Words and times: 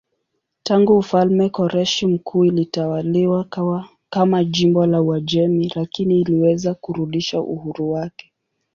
Tangu 0.63 0.99
mfalme 0.99 1.49
Koreshi 1.49 2.07
Mkuu 2.07 2.45
ilitawaliwa 2.45 3.47
kama 4.09 4.43
jimbo 4.43 4.85
la 4.85 5.01
Uajemi 5.01 5.71
lakini 5.75 6.21
iliweza 6.21 6.73
kurudisha 6.73 7.39
uhuru 7.41 7.91
wake. 7.91 8.31